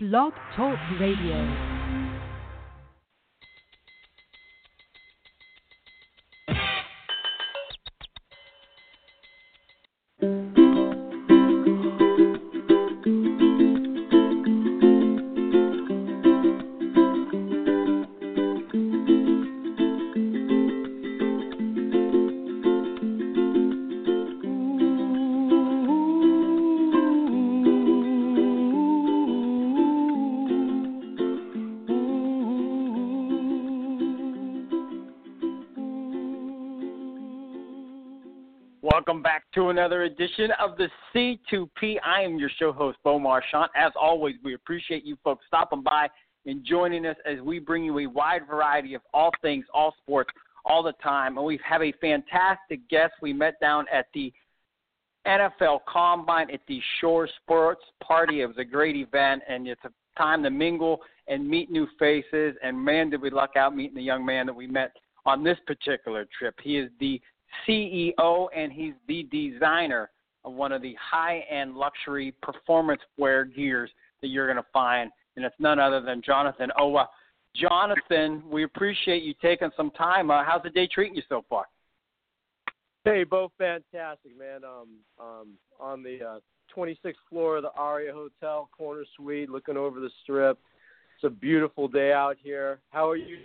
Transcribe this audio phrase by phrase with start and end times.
[0.00, 1.77] Blog Talk Radio.
[38.98, 41.98] Welcome back to another edition of the C2P.
[42.04, 43.70] I am your show host, Bo Marchant.
[43.76, 46.08] As always, we appreciate you folks stopping by
[46.46, 50.30] and joining us as we bring you a wide variety of all things, all sports,
[50.64, 51.36] all the time.
[51.36, 54.32] And we have a fantastic guest we met down at the
[55.28, 58.40] NFL Combine at the Shore Sports Party.
[58.40, 62.56] It was a great event, and it's a time to mingle and meet new faces.
[62.64, 64.90] And man, did we luck out meeting the young man that we met
[65.24, 66.56] on this particular trip.
[66.60, 67.20] He is the
[67.66, 70.10] CEO and he's the designer
[70.44, 73.90] of one of the high end luxury performance wear gears
[74.22, 75.10] that you're going to find.
[75.36, 77.04] And it's none other than Jonathan Oe.
[77.54, 80.30] Jonathan, we appreciate you taking some time.
[80.30, 81.66] Uh, how's the day treating you so far?
[83.04, 84.62] Hey, both fantastic, man.
[84.64, 84.88] Um,
[85.18, 85.48] um,
[85.80, 86.38] on the uh,
[86.76, 90.58] 26th floor of the Aria Hotel, corner suite, looking over the strip.
[91.16, 92.80] It's a beautiful day out here.
[92.90, 93.38] How are you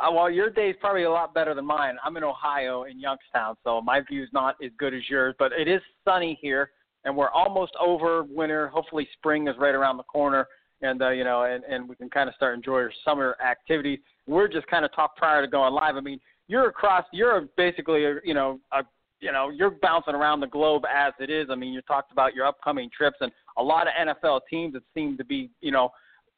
[0.00, 1.96] uh, well, your day is probably a lot better than mine.
[2.04, 5.52] I'm in Ohio in Youngstown, so my view is not as good as yours, but
[5.52, 6.70] it is sunny here,
[7.04, 8.68] and we're almost over winter.
[8.68, 10.46] Hopefully, spring is right around the corner,
[10.82, 13.98] and uh, you know, and and we can kind of start enjoy our summer activities.
[14.26, 15.96] We're just kind of talk prior to going live.
[15.96, 17.04] I mean, you're across.
[17.12, 18.82] You're basically, you know, a
[19.20, 21.48] you know, you're bouncing around the globe as it is.
[21.50, 24.82] I mean, you talked about your upcoming trips and a lot of NFL teams that
[24.94, 25.90] seem to be, you know,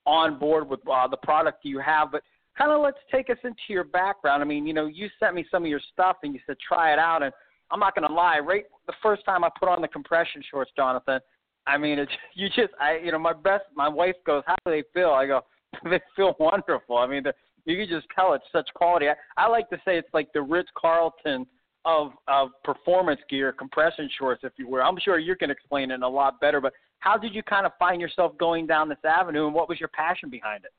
[0.06, 2.22] on board with uh, the product you have, but
[2.58, 4.42] kind of let's take us into your background.
[4.42, 6.92] I mean, you know, you sent me some of your stuff and you said try
[6.92, 7.32] it out, and
[7.70, 8.40] I'm not going to lie.
[8.40, 11.20] Right, the first time I put on the compression shorts, Jonathan,
[11.66, 13.64] I mean, it's you just, I, you know, my best.
[13.74, 15.42] My wife goes, "How do they feel?" I go,
[15.84, 17.32] "They feel wonderful." I mean, the,
[17.64, 19.06] you can just tell it's such quality.
[19.08, 21.46] I, I like to say it's like the Ritz Carlton
[21.84, 24.82] of of performance gear, compression shorts, if you will.
[24.82, 26.60] I'm sure you can explain it a lot better.
[26.60, 29.78] But how did you kind of find yourself going down this avenue, and what was
[29.78, 30.72] your passion behind it?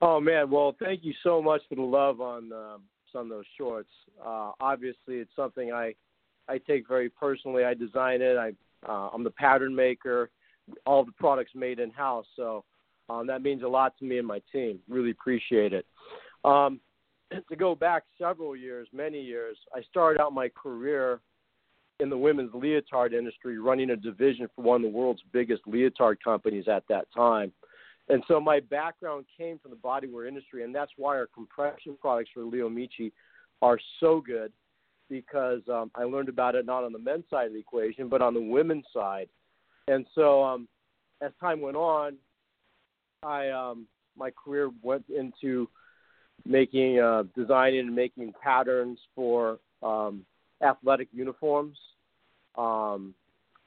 [0.00, 3.44] Oh man, well, thank you so much for the love on um, some of those
[3.56, 3.90] shorts.
[4.24, 5.94] Uh, obviously, it's something I
[6.48, 7.64] I take very personally.
[7.64, 8.36] I design it.
[8.36, 8.52] I
[8.88, 10.30] uh, I'm the pattern maker.
[10.86, 12.64] All the products made in house, so
[13.08, 14.80] um, that means a lot to me and my team.
[14.88, 15.86] Really appreciate it.
[16.44, 16.80] Um,
[17.48, 21.20] to go back several years, many years, I started out my career
[22.00, 26.22] in the women's leotard industry, running a division for one of the world's biggest leotard
[26.22, 27.52] companies at that time.
[28.08, 32.30] And so my background came from the bodywear industry, and that's why our compression products
[32.32, 33.12] for LEOMICCI
[33.60, 34.52] are so good
[35.10, 38.22] because um, I learned about it not on the men's side of the equation, but
[38.22, 39.28] on the women's side.
[39.88, 40.68] And so um,
[41.22, 42.16] as time went on,
[43.22, 43.86] I um,
[44.16, 45.68] my career went into
[46.44, 50.24] making, uh, designing, and making patterns for um,
[50.62, 51.78] athletic uniforms
[52.56, 53.14] um,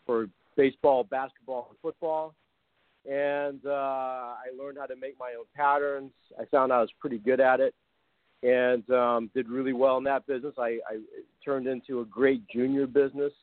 [0.05, 2.33] for baseball, basketball, and football
[3.09, 6.11] and uh, I learned how to make my own patterns.
[6.39, 7.73] I found I was pretty good at it,
[8.43, 10.53] and um, did really well in that business.
[10.57, 10.99] I, I
[11.43, 13.33] turned into a great junior business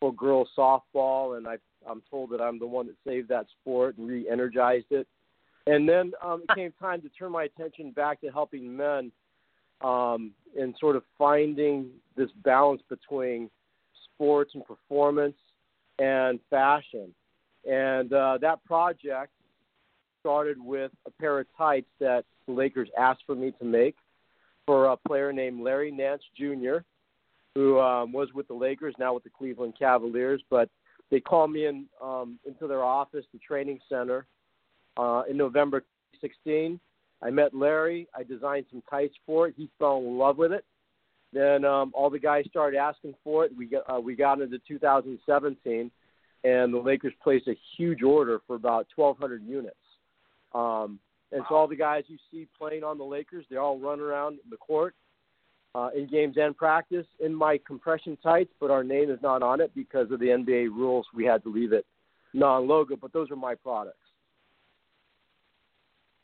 [0.00, 1.56] for girls softball, and I,
[1.88, 5.08] I'm told that I'm the one that saved that sport and re-energized it.
[5.66, 9.10] And then um, it came time to turn my attention back to helping men
[9.80, 13.50] um, in sort of finding this balance between
[14.14, 15.34] sports and performance
[15.98, 17.12] and fashion
[17.66, 19.32] and uh, that project
[20.20, 23.96] started with a pair of tights that the Lakers asked for me to make
[24.66, 26.78] for a player named Larry Nance Jr.,
[27.54, 30.42] who um, was with the Lakers, now with the Cleveland Cavaliers.
[30.50, 30.68] But
[31.10, 34.26] they called me in um, into their office, the training center,
[34.96, 35.80] uh, in November
[36.20, 36.80] 2016.
[37.22, 38.08] I met Larry.
[38.16, 39.54] I designed some tights for it.
[39.56, 40.64] He fell in love with it.
[41.32, 43.52] Then um, all the guys started asking for it.
[43.56, 45.90] We got uh, we got into 2017
[46.44, 49.76] and the Lakers placed a huge order for about 1,200 units.
[50.54, 51.00] Um,
[51.32, 54.38] and so all the guys you see playing on the Lakers, they all run around
[54.50, 54.94] the court
[55.74, 59.60] uh, in games and practice in my compression tights, but our name is not on
[59.60, 61.06] it because of the NBA rules.
[61.14, 61.86] We had to leave it
[62.34, 63.96] non-logo, but those are my products.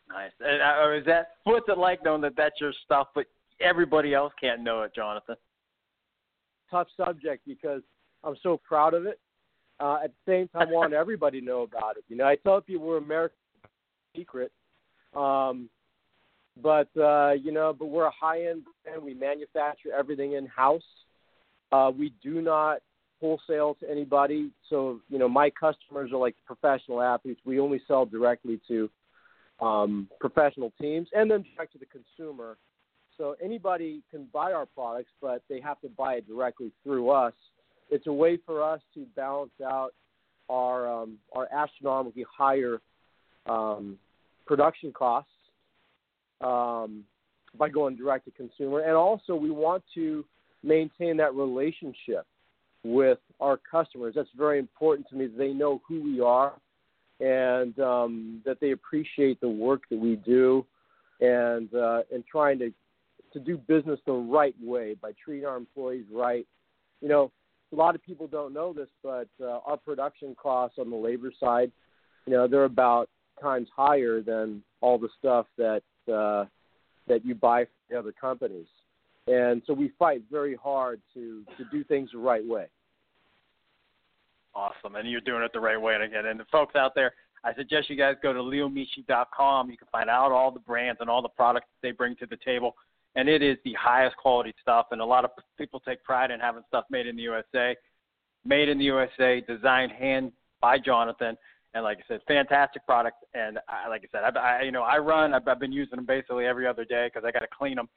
[0.09, 0.31] Nice.
[0.41, 3.27] And, uh, is that what's it like knowing that that's your stuff, but
[3.61, 5.37] everybody else can't know it, Jonathan?
[6.71, 7.83] Tough subject because
[8.23, 9.19] I'm so proud of it
[9.81, 12.05] uh, at the same time, want everybody to know about it.
[12.09, 13.37] You know, I tell people we're American
[14.15, 14.53] secret,
[15.17, 15.71] um,
[16.63, 19.03] but uh, you know, but we're a high-end brand.
[19.03, 20.83] We manufacture everything in house.
[21.73, 22.79] Uh, we do not
[23.21, 24.51] wholesale to anybody.
[24.69, 27.41] So you know, my customers are like professional athletes.
[27.45, 28.91] We only sell directly to
[29.61, 32.59] um, professional teams, and then direct to the consumer.
[33.17, 37.35] So anybody can buy our products, but they have to buy it directly through us.
[37.91, 39.91] It's a way for us to balance out
[40.49, 42.81] our um, our astronomically higher
[43.47, 43.99] um,
[44.47, 45.31] production costs
[46.41, 47.05] um,
[47.57, 50.25] by going direct to consumer, and also we want to
[50.63, 52.27] maintain that relationship
[52.85, 54.15] with our customers.
[54.17, 55.27] That's very important to me.
[55.27, 56.55] That they know who we are,
[57.21, 60.65] and um, that they appreciate the work that we do,
[61.21, 62.73] and uh, and trying to
[63.33, 66.47] to do business the right way by treating our employees right.
[67.01, 67.33] You know,
[67.73, 71.33] a lot of people don't know this, but uh, our production costs on the labor
[71.39, 71.71] side,
[72.27, 73.09] you know, they're about
[73.41, 75.83] times higher than all the stuff that
[76.13, 76.45] uh,
[77.07, 78.67] that you buy from the other companies.
[79.27, 82.67] And so we fight very hard to to do things the right way.
[84.55, 85.95] Awesome, and you're doing it the right way.
[85.95, 87.13] And again, and the folks out there,
[87.45, 89.71] I suggest you guys go to leomicci.com.
[89.71, 92.39] You can find out all the brands and all the products they bring to the
[92.45, 92.75] table
[93.17, 94.87] and it is the highest quality stuff.
[94.91, 97.77] And a lot of people take pride in having stuff made in the USA,
[98.45, 101.37] made in the USA, designed hand by Jonathan.
[101.75, 103.17] And like I said, fantastic product.
[103.35, 105.35] And I, like I said, I, I you know I run.
[105.35, 107.89] I've, I've been using them basically every other day because I got to clean them.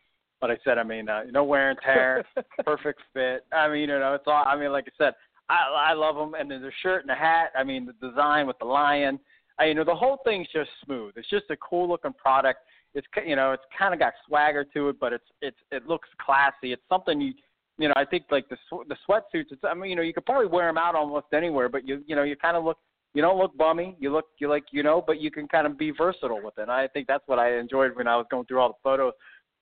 [0.41, 2.25] But I said, I mean, uh, no wear and tear,
[2.65, 3.45] perfect fit.
[3.53, 4.43] I mean, you know, it's all.
[4.45, 5.13] I mean, like I said,
[5.49, 6.33] I I love them.
[6.39, 7.51] And then the shirt and the hat.
[7.57, 9.19] I mean, the design with the lion.
[9.59, 11.13] I, you know, the whole thing's just smooth.
[11.15, 12.59] It's just a cool looking product
[12.95, 16.09] it's you know it's kind of got swagger to it, but it's it's it looks
[16.23, 16.73] classy.
[16.73, 17.33] It's something you
[17.77, 18.57] you know I think like the
[18.87, 19.51] the sweatsuits.
[19.51, 22.03] It's I mean you know you could probably wear them out almost anywhere, but you
[22.07, 22.77] you know you kind of look
[23.13, 23.95] you don't look bummy.
[23.99, 26.63] You look you like you know, but you can kind of be versatile with it.
[26.63, 29.13] And I think that's what I enjoyed when I was going through all the photos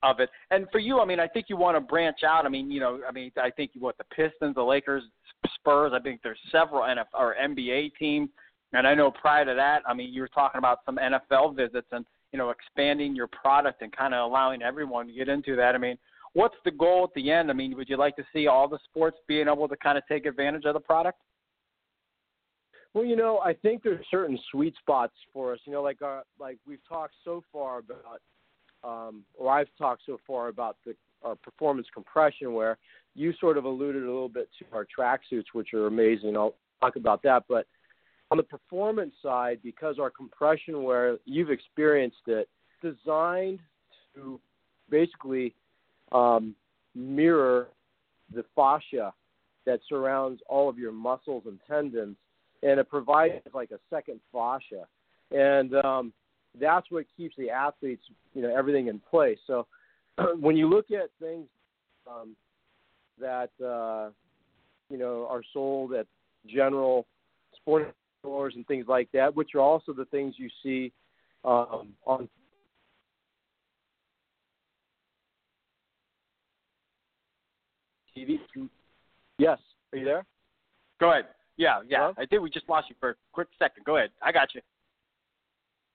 [0.03, 0.29] of it.
[0.49, 2.45] And for you, I mean, I think you want to branch out.
[2.45, 5.03] I mean, you know, I mean, I think you what the Pistons, the Lakers,
[5.55, 5.91] Spurs.
[5.93, 8.29] I think there's several NFL or NBA teams.
[8.73, 11.87] And I know prior to that, I mean, you were talking about some NFL visits,
[11.91, 15.75] and you know, expanding your product and kind of allowing everyone to get into that.
[15.75, 15.97] I mean,
[16.33, 17.49] what's the goal at the end?
[17.49, 20.03] I mean, would you like to see all the sports being able to kind of
[20.07, 21.19] take advantage of the product?
[22.93, 25.59] Well, you know, I think there's certain sweet spots for us.
[25.65, 28.21] You know, like our, uh, like we've talked so far about,
[28.83, 32.79] um, or I've talked so far about the our performance compression, where
[33.13, 36.35] you sort of alluded a little bit to our tracksuits, which are amazing.
[36.35, 37.67] I'll talk about that, but
[38.31, 42.47] on the performance side, because our compression wear, you've experienced it,
[42.81, 43.59] designed
[44.15, 44.39] to
[44.89, 45.53] basically
[46.13, 46.55] um,
[46.95, 47.67] mirror
[48.33, 49.13] the fascia
[49.65, 52.15] that surrounds all of your muscles and tendons,
[52.63, 54.87] and it provides like a second fascia,
[55.31, 56.13] and um,
[56.59, 59.37] that's what keeps the athletes, you know, everything in place.
[59.45, 59.67] So
[60.39, 61.47] when you look at things
[62.09, 62.35] um,
[63.19, 64.09] that uh,
[64.89, 66.07] you know are sold at
[66.47, 67.05] general
[67.55, 67.91] sporting
[68.21, 70.91] stores and things like that, which are also the things you see
[71.43, 72.29] um, on
[78.15, 78.39] TV.
[79.37, 79.57] Yes,
[79.91, 80.25] are you there?
[80.99, 81.25] Go ahead.
[81.57, 82.13] Yeah, yeah, Hello?
[82.17, 82.39] I did.
[82.39, 83.85] We just lost you for a quick second.
[83.85, 84.11] Go ahead.
[84.21, 84.61] I got you.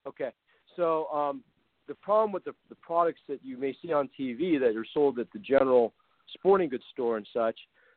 [0.06, 0.30] Okay.
[0.74, 1.42] So um,
[1.88, 5.18] the problem with the, the products that you may see on TV that are sold
[5.18, 5.92] at the general
[6.34, 7.56] sporting goods store and such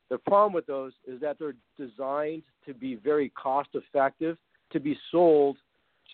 [0.10, 4.38] the problem with those is that they're designed to be very cost effective
[4.72, 5.58] to be sold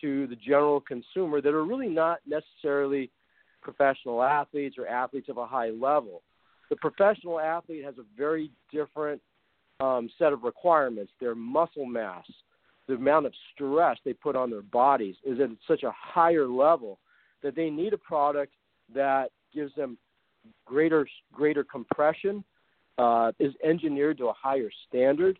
[0.01, 3.09] to the general consumer that are really not necessarily
[3.61, 6.21] professional athletes or athletes of a high level.
[6.69, 9.21] The professional athlete has a very different
[9.79, 11.11] um, set of requirements.
[11.19, 12.25] Their muscle mass,
[12.87, 16.99] the amount of stress they put on their bodies is at such a higher level
[17.43, 18.53] that they need a product
[18.93, 19.97] that gives them
[20.65, 22.43] greater greater compression
[22.97, 25.37] uh, is engineered to a higher standard,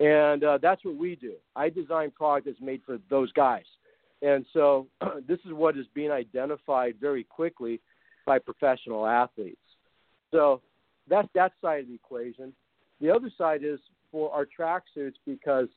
[0.00, 1.34] and uh, that's what we do.
[1.56, 3.64] I design product that's made for those guys,
[4.22, 4.86] and so
[5.28, 7.80] this is what is being identified very quickly
[8.26, 9.56] by professional athletes.
[10.30, 10.60] So
[11.08, 12.52] that's that side of the equation.
[13.00, 13.80] The other side is
[14.12, 15.68] for our tracksuits because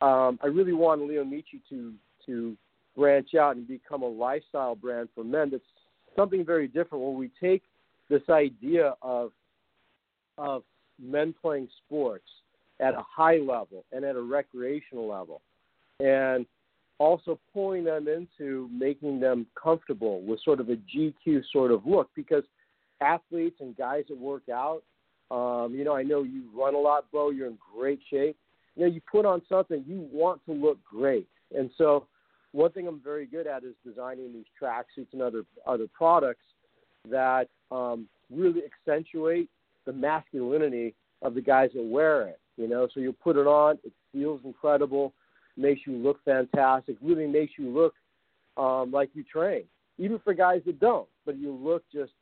[0.00, 1.92] um, I really want Leo to
[2.26, 2.56] to
[2.96, 5.50] branch out and become a lifestyle brand for men.
[5.50, 5.62] That's
[6.16, 7.04] something very different.
[7.04, 7.62] Where we take
[8.08, 9.32] this idea of
[10.38, 10.62] of
[11.00, 12.28] men playing sports
[12.80, 15.42] at a high level and at a recreational level,
[16.00, 16.46] and
[16.98, 22.10] also pulling them into making them comfortable with sort of a GQ sort of look
[22.14, 22.44] because
[23.00, 24.82] athletes and guys that work out,
[25.30, 27.30] um, you know, I know you run a lot, Bo.
[27.30, 28.36] You're in great shape.
[28.76, 31.28] you know, you put on something, you want to look great.
[31.56, 32.06] And so,
[32.52, 36.44] one thing I'm very good at is designing these tracksuits and other other products
[37.10, 39.48] that um, really accentuate
[39.86, 42.40] the masculinity of the guys that wear it.
[42.56, 45.12] You know, so you put it on, it feels incredible,
[45.56, 47.94] makes you look fantastic, really makes you look
[48.56, 49.64] um, like you train.
[49.98, 52.12] Even for guys that don't, but you look just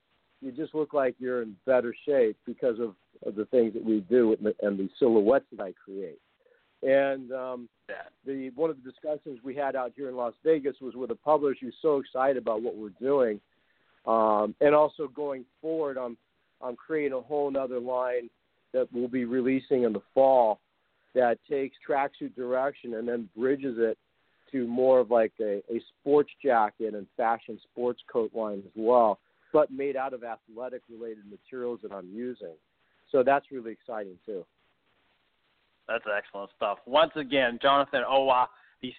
[0.41, 4.01] you just look like you're in better shape because of, of the things that we
[4.01, 6.19] do and the, silhouettes that I create.
[6.83, 7.69] And um,
[8.27, 11.15] the one of the discussions we had out here in Las Vegas was with a
[11.15, 13.41] publisher who's so excited about what we're doing,
[14.05, 16.17] um, and also going forward, I'm
[16.63, 18.31] I'm creating a whole other line
[18.73, 20.61] that we'll be releasing in the fall
[21.15, 23.99] that takes tracksuit direction and then bridges it
[24.51, 29.19] to more of like a, a sports jacket and fashion sports coat line as well,
[29.53, 32.55] but made out of athletic related materials that I'm using.
[33.11, 34.45] So that's really exciting too.
[35.89, 36.79] That's excellent stuff.
[36.87, 38.47] Once again, Jonathan Oe,
[38.81, 38.93] the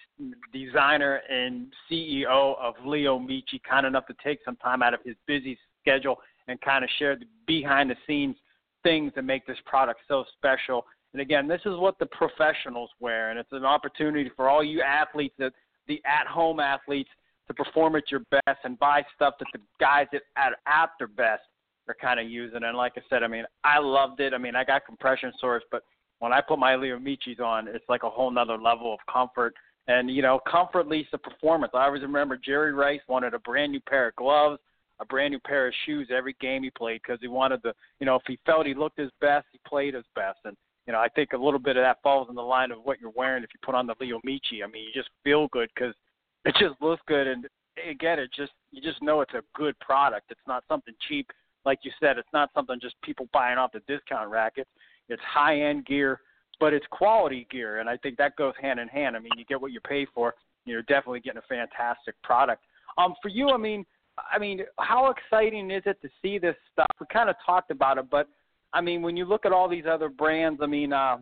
[0.52, 5.58] designer and CEO of LEOMICCI, kind enough to take some time out of his busy
[5.84, 6.16] schedule
[6.48, 8.36] and kind of share the behind the scenes
[8.82, 10.84] things that make this product so special.
[11.12, 14.82] And again, this is what the professionals wear, and it's an opportunity for all you
[14.82, 15.52] athletes, that
[15.88, 17.08] the at-home athletes,
[17.46, 21.08] to perform at your best and buy stuff that the guys that at, at their
[21.08, 21.42] best
[21.88, 22.62] are kind of using.
[22.64, 24.32] And like I said, I mean, I loved it.
[24.32, 25.82] I mean, I got compression sores, but
[26.20, 29.54] when I put my LEOMICCIs on, it's like a whole nother level of comfort.
[29.88, 31.72] And you know, comfort leads to performance.
[31.74, 34.58] I always remember Jerry Rice wanted a brand new pair of gloves
[35.00, 38.06] a brand new pair of shoes every game he played because he wanted to, you
[38.06, 40.38] know, if he felt he looked his best, he played his best.
[40.44, 42.78] And, you know, I think a little bit of that falls in the line of
[42.84, 44.62] what you're wearing if you put on the LEOMICCI.
[44.62, 45.94] I mean, you just feel good because
[46.44, 47.26] it just looks good.
[47.26, 47.46] And
[47.88, 50.26] again, it just, you just know it's a good product.
[50.30, 51.26] It's not something cheap.
[51.64, 54.54] Like you said, it's not something just people buying off the discount rack.
[54.56, 54.70] It's,
[55.08, 56.20] it's high end gear,
[56.60, 57.80] but it's quality gear.
[57.80, 59.16] And I think that goes hand in hand.
[59.16, 60.34] I mean, you get what you pay for.
[60.66, 62.64] You're definitely getting a fantastic product.
[62.96, 63.84] Um, for you, I mean,
[64.32, 66.86] I mean, how exciting is it to see this stuff?
[67.00, 68.28] We kind of talked about it, but
[68.72, 71.18] I mean, when you look at all these other brands, I mean, uh,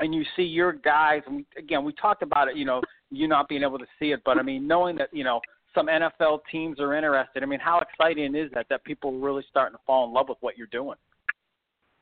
[0.00, 3.48] and you see your guys, and again, we talked about it, you know, you not
[3.48, 5.40] being able to see it, but I mean, knowing that, you know,
[5.74, 7.42] some NFL teams are interested.
[7.42, 10.28] I mean, how exciting is that that people are really starting to fall in love
[10.28, 10.96] with what you're doing?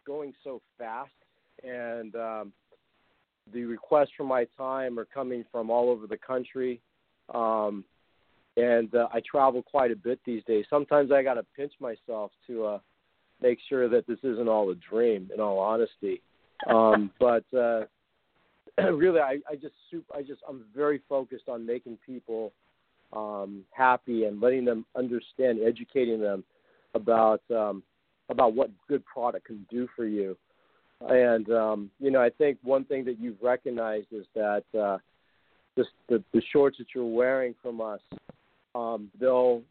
[0.07, 1.11] Going so fast,
[1.63, 2.53] and um,
[3.53, 6.81] the requests for my time are coming from all over the country.
[7.33, 7.85] Um,
[8.57, 10.65] and uh, I travel quite a bit these days.
[10.69, 12.79] Sometimes I got to pinch myself to uh,
[13.41, 15.31] make sure that this isn't all a dream.
[15.33, 16.21] In all honesty,
[16.69, 17.85] um, but uh,
[18.93, 19.75] really, I, I just
[20.15, 22.53] I just I'm very focused on making people
[23.13, 26.45] um, happy and letting them understand, educating them
[26.95, 27.83] about um,
[28.29, 30.37] about what good product can do for you.
[31.01, 34.99] And um, you know, I think one thing that you've recognized is that uh,
[35.75, 38.01] this, the the shorts that you're wearing from us
[38.75, 39.63] um, they'll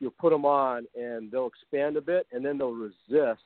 [0.00, 3.42] you'll put them on and they'll expand a bit and then they'll resist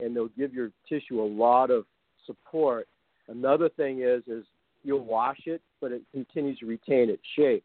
[0.00, 1.84] and they'll give your tissue a lot of
[2.26, 2.88] support.
[3.28, 4.44] Another thing is is
[4.82, 7.64] you'll wash it, but it continues to retain its shape,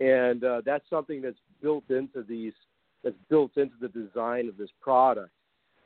[0.00, 2.52] and uh, that's something that's built into these
[3.04, 5.30] that's built into the design of this product.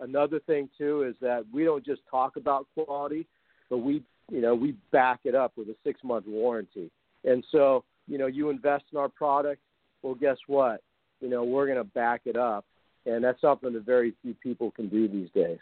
[0.00, 3.26] Another thing too is that we don't just talk about quality,
[3.68, 6.90] but we you know we back it up with a six month warranty.
[7.24, 9.60] And so you know you invest in our product,
[10.04, 10.82] well, guess what?
[11.20, 12.64] You know, we're going to back it up,
[13.06, 15.58] and that's something that very few people can do these days.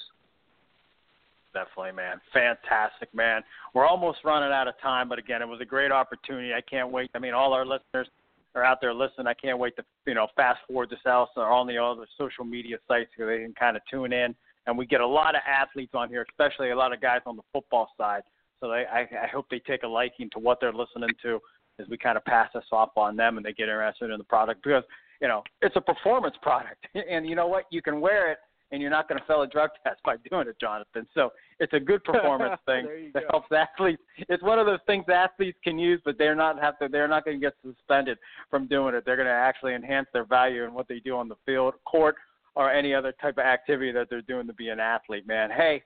[1.55, 2.21] Definitely, man.
[2.33, 3.43] Fantastic, man.
[3.73, 6.53] We're almost running out of time, but again, it was a great opportunity.
[6.53, 7.11] I can't wait.
[7.15, 8.09] I mean, all our listeners
[8.55, 9.27] are out there listening.
[9.27, 12.45] I can't wait to you know fast forward this out so on the other social
[12.45, 14.35] media sites so they can kind of tune in.
[14.67, 17.37] And we get a lot of athletes on here, especially a lot of guys on
[17.37, 18.23] the football side.
[18.61, 21.41] So they, I, I hope they take a liking to what they're listening to
[21.81, 24.25] as we kind of pass this off on them and they get interested in the
[24.25, 24.85] product because
[25.21, 28.39] you know it's a performance product and you know what you can wear it
[28.73, 31.07] and you're not going to fail a drug test by doing it, Jonathan.
[31.15, 33.29] So it's a good performance thing that go.
[33.31, 34.03] helps athletes.
[34.17, 36.89] It's one of those things athletes can use, but they're not have to.
[36.89, 38.19] They're not going to get suspended
[38.51, 39.05] from doing it.
[39.05, 42.17] They're going to actually enhance their value in what they do on the field, court,
[42.55, 45.27] or any other type of activity that they're doing to be an athlete.
[45.27, 45.83] Man, hey,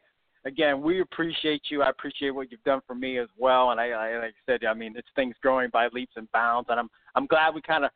[0.47, 1.83] again, we appreciate you.
[1.83, 3.73] I appreciate what you've done for me as well.
[3.73, 6.69] And I, I like I said, I mean, it's things growing by leaps and bounds.
[6.71, 7.91] And I'm I'm glad we kind of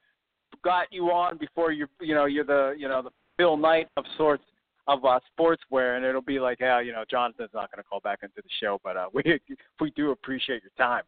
[0.62, 4.04] got you on before you you know you're the you know the Phil Knight of
[4.18, 4.44] sorts
[4.88, 8.00] of uh, sportswear, and it'll be like, hey, you know, Jonathan's not going to call
[8.00, 9.22] back into the show, but uh, we
[9.80, 11.04] we do appreciate your time.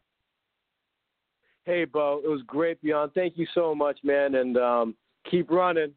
[1.65, 3.11] Hey, Bo, it was great, Beyond.
[3.13, 4.95] Thank you so much, man, and um,
[5.29, 5.93] keep running.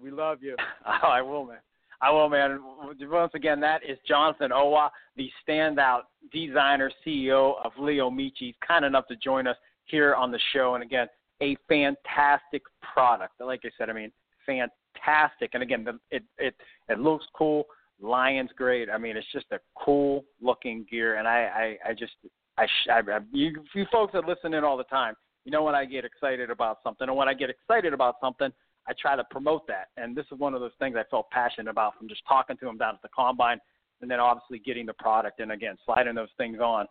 [0.00, 0.56] We love you.
[0.86, 1.58] oh, I will, man.
[2.04, 2.60] I will, man.
[3.00, 8.54] Once again, that is Jonathan Oe, the standout designer, CEO of LEOMICCI.
[8.66, 9.56] kind enough to join us
[9.86, 10.74] here on the show.
[10.74, 11.06] And again,
[11.42, 13.32] a fantastic product.
[13.40, 14.12] Like I said, I mean,
[14.44, 15.50] fantastic.
[15.54, 16.54] And again, it it
[16.90, 17.64] it looks cool.
[18.02, 18.90] Lion's great.
[18.90, 22.12] I mean, it's just a cool looking gear, and I I, I just
[22.58, 25.74] I, I, I you, you folks that listen in all the time, you know when
[25.74, 28.50] I get excited about something, and when I get excited about something,
[28.88, 29.88] I try to promote that.
[29.96, 32.68] And this is one of those things I felt passionate about from just talking to
[32.68, 33.58] him down at the combine,
[34.00, 36.86] and then obviously getting the product, and again sliding those things on.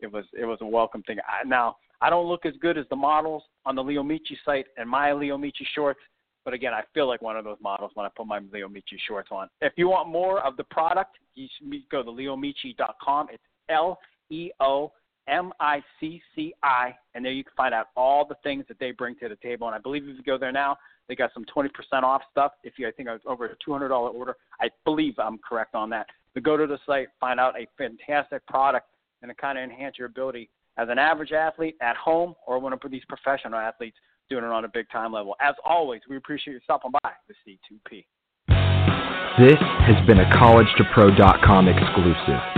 [0.00, 1.18] It was it was a welcome thing.
[1.26, 4.88] I, now I don't look as good as the models on the LEOMICCI site and
[4.88, 6.00] my LEOMICCI shorts,
[6.44, 9.30] but again, I feel like one of those models when I put my LEOMICCI shorts
[9.32, 9.48] on.
[9.60, 13.28] If you want more of the product, you should go to leomicci.com.
[13.32, 13.98] It's L
[14.30, 14.92] E O
[15.28, 18.78] M I C C I, and there you can find out all the things that
[18.78, 19.66] they bring to the table.
[19.66, 20.76] And I believe if you go there now,
[21.08, 21.70] they got some 20%
[22.02, 22.52] off stuff.
[22.64, 26.06] If you, I think, it's over a $200 order, I believe I'm correct on that.
[26.34, 28.86] But go to the site, find out a fantastic product,
[29.22, 32.72] and it kind of enhance your ability as an average athlete at home or one
[32.72, 33.96] of these professional athletes
[34.28, 35.34] doing it on a big time level.
[35.40, 38.04] As always, we appreciate you stopping by the C2P.
[39.38, 42.57] This has been a collegetopro.com exclusive.